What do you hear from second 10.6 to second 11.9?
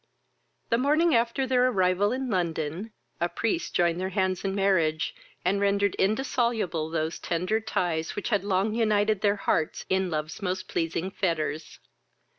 pleasing fetters.